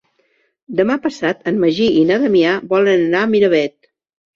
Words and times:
Demà 0.79 0.95
passat 1.03 1.45
en 1.53 1.61
Magí 1.67 1.91
i 2.01 2.03
na 2.11 2.21
Damià 2.27 2.59
volen 2.77 3.09
anar 3.09 3.25
a 3.25 3.33
Miravet. 3.39 3.81